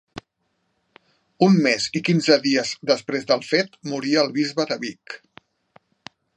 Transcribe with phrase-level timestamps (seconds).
[1.47, 5.19] Un mes i quinze dies després del fet moria el bisbe de Vic.